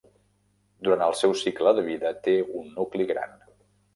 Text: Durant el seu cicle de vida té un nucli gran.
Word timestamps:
Durant 0.87 1.03
el 1.07 1.13
seu 1.19 1.35
cicle 1.41 1.75
de 1.79 1.85
vida 1.89 2.13
té 2.29 2.35
un 2.61 2.67
nucli 2.79 3.09
gran. 3.15 3.37